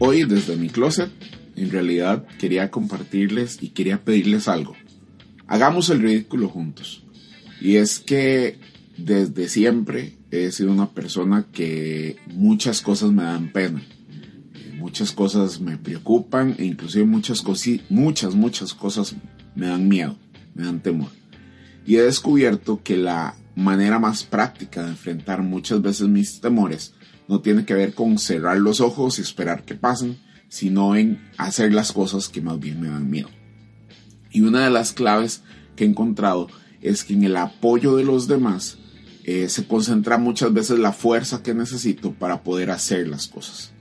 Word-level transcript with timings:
Hoy 0.00 0.24
desde 0.24 0.56
mi 0.56 0.68
closet, 0.68 1.10
en 1.54 1.70
realidad 1.70 2.26
quería 2.38 2.70
compartirles 2.70 3.58
y 3.60 3.68
quería 3.70 4.02
pedirles 4.04 4.48
algo. 4.48 4.74
Hagamos 5.46 5.90
el 5.90 6.00
ridículo 6.00 6.48
juntos. 6.48 7.04
Y 7.60 7.76
es 7.76 8.00
que 8.00 8.58
desde 8.96 9.48
siempre 9.48 10.16
he 10.30 10.50
sido 10.50 10.72
una 10.72 10.90
persona 10.90 11.46
que 11.52 12.16
muchas 12.26 12.80
cosas 12.80 13.12
me 13.12 13.22
dan 13.22 13.52
pena. 13.52 13.82
Muchas 14.76 15.12
cosas 15.12 15.60
me 15.60 15.76
preocupan 15.76 16.54
e 16.58 16.64
inclusive 16.64 17.04
muchas, 17.04 17.44
muchas, 17.90 18.34
muchas 18.34 18.74
cosas 18.74 19.14
me 19.54 19.66
dan 19.66 19.88
miedo, 19.88 20.16
me 20.54 20.64
dan 20.64 20.80
temor. 20.80 21.10
Y 21.86 21.96
he 21.96 22.02
descubierto 22.02 22.82
que 22.82 22.96
la 22.96 23.34
manera 23.58 23.98
más 23.98 24.22
práctica 24.22 24.84
de 24.84 24.90
enfrentar 24.90 25.42
muchas 25.42 25.82
veces 25.82 26.08
mis 26.08 26.40
temores 26.40 26.94
no 27.26 27.40
tiene 27.40 27.64
que 27.64 27.74
ver 27.74 27.92
con 27.92 28.18
cerrar 28.18 28.58
los 28.58 28.80
ojos 28.80 29.18
y 29.18 29.22
esperar 29.22 29.64
que 29.64 29.74
pasen, 29.74 30.18
sino 30.48 30.96
en 30.96 31.28
hacer 31.36 31.74
las 31.74 31.92
cosas 31.92 32.28
que 32.28 32.40
más 32.40 32.58
bien 32.58 32.80
me 32.80 32.88
dan 32.88 33.10
miedo. 33.10 33.28
Y 34.30 34.42
una 34.42 34.64
de 34.64 34.70
las 34.70 34.92
claves 34.92 35.42
que 35.76 35.84
he 35.84 35.86
encontrado 35.86 36.48
es 36.80 37.04
que 37.04 37.14
en 37.14 37.24
el 37.24 37.36
apoyo 37.36 37.96
de 37.96 38.04
los 38.04 38.28
demás 38.28 38.78
eh, 39.24 39.48
se 39.48 39.66
concentra 39.66 40.16
muchas 40.16 40.52
veces 40.54 40.78
la 40.78 40.92
fuerza 40.92 41.42
que 41.42 41.52
necesito 41.52 42.12
para 42.12 42.42
poder 42.42 42.70
hacer 42.70 43.08
las 43.08 43.26
cosas. 43.26 43.72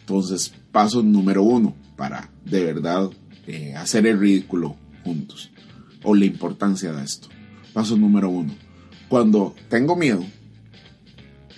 Entonces, 0.00 0.52
paso 0.70 1.02
número 1.02 1.42
uno 1.42 1.74
para 1.96 2.30
de 2.44 2.62
verdad 2.64 3.10
eh, 3.46 3.74
hacer 3.74 4.06
el 4.06 4.20
ridículo 4.20 4.76
juntos 5.02 5.50
o 6.02 6.14
la 6.14 6.26
importancia 6.26 6.92
de 6.92 7.02
esto. 7.02 7.28
Paso 7.72 7.96
número 7.96 8.28
uno. 8.28 8.63
Cuando 9.08 9.54
tengo 9.68 9.96
miedo, 9.96 10.24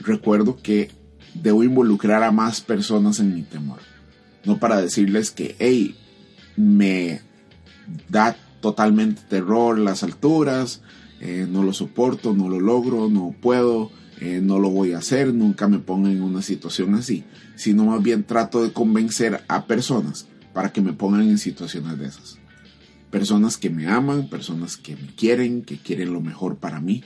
recuerdo 0.00 0.56
que 0.62 0.90
debo 1.34 1.62
involucrar 1.62 2.22
a 2.22 2.32
más 2.32 2.60
personas 2.60 3.20
en 3.20 3.34
mi 3.34 3.42
temor. 3.42 3.78
No 4.44 4.58
para 4.58 4.80
decirles 4.80 5.30
que, 5.30 5.56
hey, 5.58 5.96
me 6.56 7.20
da 8.08 8.36
totalmente 8.60 9.22
terror 9.28 9.78
las 9.78 10.02
alturas, 10.02 10.82
eh, 11.20 11.46
no 11.48 11.62
lo 11.62 11.72
soporto, 11.72 12.34
no 12.34 12.48
lo 12.48 12.60
logro, 12.60 13.08
no 13.08 13.34
puedo, 13.40 13.90
eh, 14.20 14.40
no 14.42 14.58
lo 14.58 14.70
voy 14.70 14.92
a 14.92 14.98
hacer, 14.98 15.32
nunca 15.32 15.68
me 15.68 15.78
pongo 15.78 16.08
en 16.08 16.22
una 16.22 16.42
situación 16.42 16.94
así, 16.94 17.24
sino 17.54 17.84
más 17.84 18.02
bien 18.02 18.24
trato 18.24 18.62
de 18.62 18.72
convencer 18.72 19.44
a 19.48 19.66
personas 19.66 20.26
para 20.52 20.72
que 20.72 20.80
me 20.80 20.92
pongan 20.92 21.22
en 21.22 21.38
situaciones 21.38 21.98
de 21.98 22.06
esas. 22.06 22.38
Personas 23.10 23.56
que 23.56 23.70
me 23.70 23.86
aman, 23.86 24.28
personas 24.28 24.76
que 24.76 24.96
me 24.96 25.14
quieren, 25.14 25.62
que 25.62 25.78
quieren 25.78 26.12
lo 26.12 26.20
mejor 26.20 26.56
para 26.56 26.80
mí, 26.80 27.02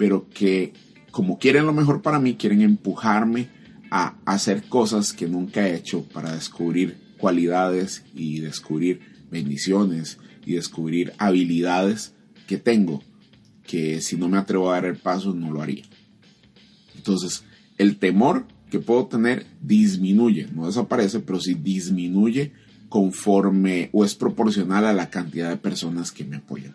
pero 0.00 0.30
que 0.30 0.72
como 1.10 1.38
quieren 1.38 1.66
lo 1.66 1.74
mejor 1.74 2.00
para 2.00 2.18
mí, 2.18 2.34
quieren 2.34 2.62
empujarme 2.62 3.48
a 3.90 4.16
hacer 4.24 4.62
cosas 4.62 5.12
que 5.12 5.28
nunca 5.28 5.68
he 5.68 5.76
hecho 5.76 6.04
para 6.04 6.32
descubrir 6.32 6.96
cualidades 7.18 8.02
y 8.14 8.40
descubrir 8.40 9.00
bendiciones 9.30 10.16
y 10.46 10.54
descubrir 10.54 11.12
habilidades 11.18 12.14
que 12.46 12.56
tengo 12.56 13.02
que 13.66 14.00
si 14.00 14.16
no 14.16 14.30
me 14.30 14.38
atrevo 14.38 14.70
a 14.70 14.76
dar 14.76 14.86
el 14.86 14.96
paso 14.96 15.34
no 15.34 15.52
lo 15.52 15.60
haría. 15.60 15.84
Entonces, 16.96 17.44
el 17.76 17.98
temor 17.98 18.46
que 18.70 18.78
puedo 18.78 19.04
tener 19.06 19.44
disminuye, 19.60 20.48
no 20.54 20.64
desaparece, 20.64 21.20
pero 21.20 21.40
sí 21.40 21.52
disminuye 21.52 22.54
conforme 22.88 23.90
o 23.92 24.02
es 24.06 24.14
proporcional 24.14 24.86
a 24.86 24.94
la 24.94 25.10
cantidad 25.10 25.50
de 25.50 25.58
personas 25.58 26.10
que 26.10 26.24
me 26.24 26.36
apoyan. 26.36 26.74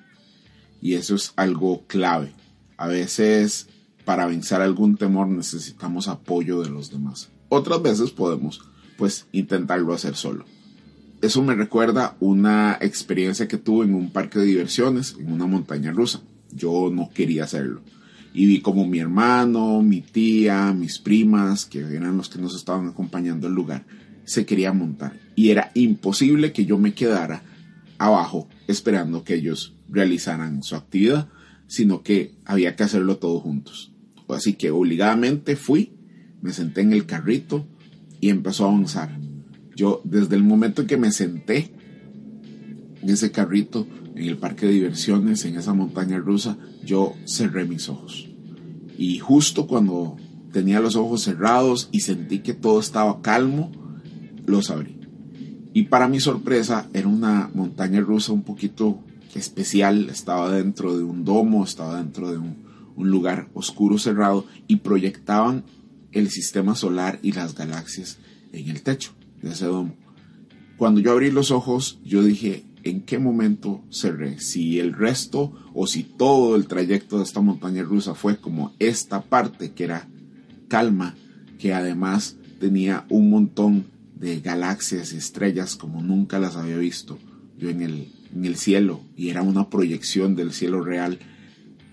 Y 0.79 0.93
eso 0.93 1.15
es 1.15 1.33
algo 1.35 1.87
clave. 1.87 2.31
A 2.77 2.87
veces 2.87 3.67
para 4.05 4.27
vencer 4.27 4.61
algún 4.61 4.97
temor 4.97 5.27
necesitamos 5.27 6.07
apoyo 6.07 6.61
de 6.61 6.69
los 6.69 6.91
demás. 6.91 7.29
Otras 7.49 7.81
veces 7.81 8.11
podemos, 8.11 8.61
pues, 8.97 9.27
intentarlo 9.31 9.93
hacer 9.93 10.15
solo. 10.15 10.45
Eso 11.21 11.41
me 11.41 11.55
recuerda 11.55 12.15
una 12.19 12.77
experiencia 12.81 13.47
que 13.47 13.57
tuve 13.57 13.85
en 13.85 13.95
un 13.95 14.11
parque 14.11 14.39
de 14.39 14.45
diversiones, 14.45 15.15
en 15.19 15.31
una 15.31 15.47
montaña 15.47 15.91
rusa. 15.91 16.21
Yo 16.51 16.91
no 16.93 17.09
quería 17.13 17.45
hacerlo. 17.45 17.81
Y 18.33 18.45
vi 18.45 18.61
como 18.61 18.85
mi 18.85 18.99
hermano, 18.99 19.81
mi 19.81 20.01
tía, 20.01 20.73
mis 20.73 20.99
primas, 20.99 21.65
que 21.65 21.79
eran 21.79 22.17
los 22.17 22.29
que 22.29 22.39
nos 22.39 22.55
estaban 22.55 22.87
acompañando 22.87 23.47
al 23.47 23.53
lugar, 23.53 23.85
se 24.25 24.45
querían 24.45 24.77
montar. 24.77 25.13
Y 25.35 25.49
era 25.49 25.71
imposible 25.73 26.51
que 26.51 26.65
yo 26.65 26.77
me 26.77 26.93
quedara 26.93 27.41
abajo 27.97 28.47
esperando 28.67 29.23
que 29.23 29.35
ellos 29.35 29.73
realizaran 29.89 30.63
su 30.63 30.75
actividad, 30.75 31.29
sino 31.67 32.03
que 32.03 32.35
había 32.45 32.75
que 32.75 32.83
hacerlo 32.83 33.17
todos 33.17 33.41
juntos. 33.41 33.93
Así 34.27 34.53
que 34.53 34.71
obligadamente 34.71 35.55
fui, 35.55 35.93
me 36.41 36.51
senté 36.51 36.81
en 36.81 36.93
el 36.93 37.05
carrito 37.05 37.65
y 38.21 38.29
empezó 38.29 38.65
a 38.65 38.69
avanzar. 38.69 39.17
Yo 39.75 40.01
desde 40.03 40.35
el 40.35 40.43
momento 40.43 40.81
en 40.81 40.87
que 40.87 40.97
me 40.97 41.11
senté 41.11 41.71
en 43.01 43.09
ese 43.09 43.31
carrito, 43.31 43.87
en 44.15 44.23
el 44.23 44.37
parque 44.37 44.65
de 44.65 44.73
diversiones, 44.73 45.45
en 45.45 45.55
esa 45.57 45.73
montaña 45.73 46.17
rusa, 46.17 46.57
yo 46.83 47.13
cerré 47.25 47.65
mis 47.65 47.89
ojos. 47.89 48.29
Y 48.97 49.19
justo 49.19 49.67
cuando 49.67 50.17
tenía 50.51 50.79
los 50.79 50.95
ojos 50.95 51.21
cerrados 51.21 51.89
y 51.91 51.99
sentí 51.99 52.39
que 52.39 52.53
todo 52.53 52.79
estaba 52.79 53.21
calmo, 53.21 53.71
los 54.45 54.71
abrí. 54.71 54.97
Y 55.73 55.83
para 55.83 56.07
mi 56.07 56.21
sorpresa 56.21 56.87
era 56.93 57.09
una 57.09 57.49
montaña 57.53 57.99
rusa 57.99 58.31
un 58.31 58.43
poquito 58.43 59.03
especial, 59.35 60.09
estaba 60.09 60.51
dentro 60.51 60.97
de 60.97 61.03
un 61.03 61.25
domo, 61.25 61.63
estaba 61.63 61.97
dentro 61.97 62.31
de 62.31 62.37
un, 62.37 62.65
lugar 62.97 63.49
oscuro 63.53 63.97
cerrado 63.97 64.45
y 64.67 64.77
proyectaban 64.77 65.65
el 66.13 66.29
sistema 66.29 66.75
solar 66.75 67.19
y 67.21 67.33
las 67.33 67.53
galaxias 67.53 68.19
en 68.53 68.69
el 68.69 68.83
techo 68.83 69.11
de 69.41 69.51
ese 69.51 69.65
domo. 69.65 69.93
Cuando 70.77 71.01
yo 71.01 71.11
abrí 71.11 71.29
los 71.29 71.51
ojos, 71.51 71.99
yo 72.05 72.23
dije, 72.23 72.63
¿en 72.83 73.01
qué 73.01 73.19
momento 73.19 73.83
cerré? 73.89 74.39
Si 74.39 74.79
el 74.79 74.93
resto 74.93 75.51
o 75.73 75.87
si 75.87 76.03
todo 76.03 76.55
el 76.55 76.67
trayecto 76.67 77.17
de 77.17 77.25
esta 77.25 77.41
montaña 77.41 77.83
rusa 77.83 78.15
fue 78.15 78.37
como 78.37 78.73
esta 78.79 79.21
parte 79.23 79.73
que 79.73 79.83
era 79.83 80.07
calma, 80.69 81.15
que 81.59 81.73
además 81.73 82.37
tenía 82.61 83.05
un 83.09 83.29
montón 83.29 83.87
de 84.15 84.39
galaxias 84.39 85.11
y 85.11 85.17
estrellas 85.17 85.75
como 85.75 86.01
nunca 86.01 86.39
las 86.39 86.55
había 86.55 86.77
visto 86.77 87.19
yo 87.57 87.69
en 87.69 87.81
el, 87.81 88.07
en 88.35 88.45
el 88.45 88.57
cielo 88.57 89.01
y 89.15 89.29
era 89.29 89.41
una 89.41 89.69
proyección 89.69 90.35
del 90.35 90.51
cielo 90.51 90.81
real 90.81 91.19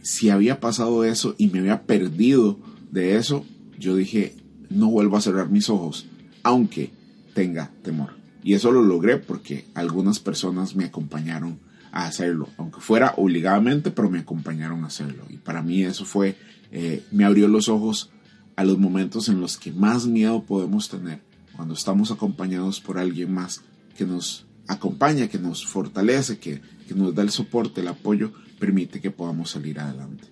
si 0.03 0.31
había 0.31 0.61
pasado 0.61 1.05
eso 1.05 1.35
y 1.39 1.47
me 1.49 1.61
había 1.61 1.83
perdido 1.85 2.59
de 2.91 3.17
eso, 3.17 3.47
yo 3.79 3.97
dije, 3.97 4.35
no 4.69 4.91
vuelvo 4.91 5.17
a 5.17 5.21
cerrar 5.21 5.49
mis 5.49 5.71
ojos, 5.71 6.07
aunque 6.43 6.91
tenga 7.35 7.71
temor. 7.83 8.11
Y 8.43 8.55
eso 8.55 8.73
lo 8.73 8.83
logré 8.83 9.17
porque 9.17 9.65
algunas 9.75 10.19
personas 10.19 10.75
me 10.75 10.85
acompañaron 10.85 11.61
a 11.93 12.07
hacerlo, 12.07 12.49
aunque 12.59 12.81
fuera 12.81 13.15
obligadamente, 13.17 13.91
pero 13.91 14.11
me 14.11 14.19
acompañaron 14.19 14.83
a 14.83 14.89
hacerlo. 14.89 15.25
Y 15.31 15.37
para 15.37 15.63
mí 15.63 15.85
eso 15.85 16.05
fue, 16.05 16.37
eh, 16.73 17.05
me 17.13 17.25
abrió 17.25 17.47
los 17.49 17.69
ojos 17.69 18.11
a 18.57 18.65
los 18.65 18.79
momentos 18.79 19.29
en 19.29 19.41
los 19.41 19.57
que 19.57 19.73
más 19.73 20.07
miedo 20.07 20.43
podemos 20.43 20.89
tener, 20.89 21.21
cuando 21.55 21.75
estamos 21.75 22.11
acompañados 22.11 22.81
por 22.81 22.99
alguien 22.99 23.33
más 23.33 23.63
que 23.97 24.05
nos 24.05 24.47
acompaña, 24.72 25.28
que 25.28 25.38
nos 25.38 25.66
fortalece, 25.66 26.38
que, 26.38 26.60
que 26.87 26.94
nos 26.94 27.15
da 27.15 27.22
el 27.22 27.31
soporte, 27.31 27.81
el 27.81 27.88
apoyo, 27.88 28.33
permite 28.59 29.00
que 29.00 29.10
podamos 29.10 29.50
salir 29.50 29.81
adelante. 29.81 30.25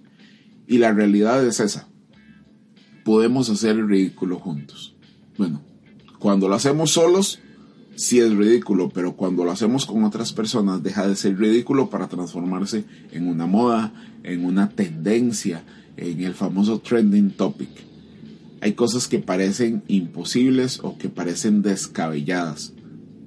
Y 0.67 0.79
la 0.79 0.93
realidad 0.93 1.45
es 1.45 1.61
esa. 1.61 1.89
Podemos 3.05 3.51
hacer 3.51 3.77
el 3.77 3.89
ridículo 3.89 4.39
juntos. 4.39 4.95
Bueno, 5.37 5.63
cuando 6.19 6.49
lo 6.49 6.55
hacemos 6.55 6.93
solos, 6.93 7.41
sí 7.97 8.21
es 8.21 8.33
ridículo, 8.35 8.89
pero 8.91 9.17
cuando 9.17 9.45
lo 9.45 9.51
hacemos 9.51 9.87
con 9.87 10.05
otras 10.05 10.33
personas, 10.33 10.83
deja 10.83 11.09
de 11.09 11.17
ser 11.17 11.39
ridículo 11.39 11.91
para 11.91 12.09
transformarse 12.09 12.85
en 13.11 13.27
una 13.27 13.47
moda, 13.47 13.93
en 14.23 14.45
una 14.45 14.69
tendencia, 14.71 15.65
en 15.97 16.23
el 16.23 16.35
famoso 16.35 16.81
trending 16.81 17.31
topic. 17.31 17.71
Hay 18.61 18.75
cosas 18.75 19.09
que 19.09 19.19
parecen 19.19 19.83
imposibles 19.89 20.81
o 20.83 20.99
que 20.99 21.09
parecen 21.09 21.63
descabelladas 21.63 22.75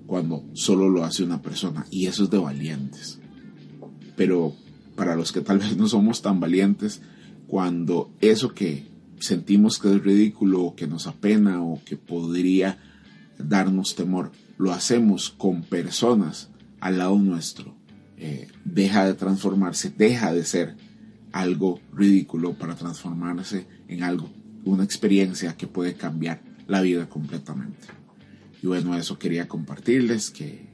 cuando 0.05 0.43
solo 0.53 0.89
lo 0.89 1.03
hace 1.03 1.23
una 1.23 1.41
persona, 1.41 1.85
y 1.89 2.07
eso 2.07 2.23
es 2.23 2.29
de 2.29 2.37
valientes. 2.37 3.19
Pero 4.15 4.55
para 4.95 5.15
los 5.15 5.31
que 5.31 5.41
tal 5.41 5.59
vez 5.59 5.75
no 5.77 5.87
somos 5.87 6.21
tan 6.21 6.39
valientes, 6.39 7.01
cuando 7.47 8.11
eso 8.21 8.53
que 8.53 8.87
sentimos 9.19 9.79
que 9.79 9.95
es 9.95 10.03
ridículo 10.03 10.63
o 10.63 10.75
que 10.75 10.87
nos 10.87 11.07
apena 11.07 11.63
o 11.63 11.81
que 11.83 11.97
podría 11.97 12.77
darnos 13.37 13.95
temor, 13.95 14.31
lo 14.57 14.71
hacemos 14.71 15.29
con 15.29 15.63
personas 15.63 16.49
al 16.79 16.97
lado 16.97 17.17
nuestro, 17.17 17.75
eh, 18.17 18.47
deja 18.65 19.05
de 19.05 19.13
transformarse, 19.13 19.89
deja 19.89 20.33
de 20.33 20.43
ser 20.43 20.75
algo 21.31 21.79
ridículo 21.93 22.53
para 22.53 22.75
transformarse 22.75 23.65
en 23.87 24.03
algo, 24.03 24.29
una 24.65 24.83
experiencia 24.83 25.57
que 25.57 25.67
puede 25.67 25.95
cambiar 25.95 26.41
la 26.67 26.81
vida 26.81 27.09
completamente. 27.09 28.02
Y 28.63 28.67
bueno, 28.67 28.95
eso 28.95 29.19
quería 29.19 29.49
compartirles, 29.49 30.31
que 30.31 30.69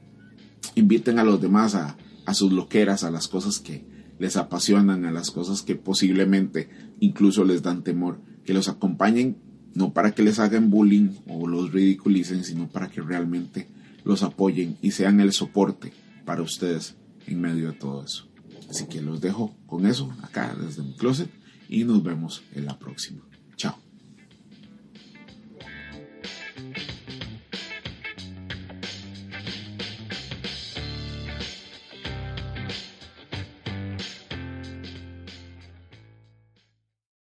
inviten 0.76 1.18
a 1.18 1.24
los 1.24 1.40
demás 1.40 1.74
a, 1.74 1.96
sus 2.32 2.52
loqueras, 2.52 3.02
a 3.02 3.10
las 3.10 3.26
cosas 3.26 3.58
que 3.58 3.84
les 4.20 4.36
apasionan, 4.36 5.04
a 5.04 5.10
las 5.10 5.32
cosas 5.32 5.62
que 5.62 5.74
posiblemente 5.74 6.68
incluso 7.00 7.44
les 7.44 7.64
dan 7.64 7.82
temor, 7.82 8.20
que 8.44 8.54
los 8.54 8.68
acompañen 8.68 9.38
no 9.74 9.92
para 9.92 10.12
que 10.12 10.22
les 10.22 10.38
hagan 10.38 10.70
bullying 10.70 11.16
o 11.26 11.48
los 11.48 11.72
ridiculicen, 11.72 12.44
sino 12.44 12.68
para 12.68 12.88
que 12.88 13.00
realmente 13.00 13.68
los 14.04 14.22
apoyen 14.22 14.76
y 14.80 14.92
sean 14.92 15.18
el 15.18 15.32
soporte 15.32 15.92
para 16.24 16.42
ustedes 16.42 16.94
en 17.26 17.40
medio 17.40 17.72
de 17.72 17.78
todo 17.78 18.04
eso. 18.04 18.28
Así 18.68 18.86
que 18.86 19.02
los 19.02 19.20
dejo 19.20 19.56
con 19.66 19.84
eso 19.86 20.12
acá 20.22 20.54
desde 20.54 20.82
mi 20.82 20.94
closet 20.94 21.30
y 21.68 21.82
nos 21.82 22.04
vemos 22.04 22.44
en 22.54 22.66
la 22.66 22.78
próxima. 22.78 23.29